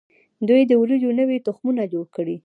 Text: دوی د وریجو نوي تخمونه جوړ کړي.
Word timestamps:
دوی 0.47 0.61
د 0.67 0.71
وریجو 0.81 1.11
نوي 1.19 1.37
تخمونه 1.47 1.83
جوړ 1.93 2.05
کړي. 2.15 2.35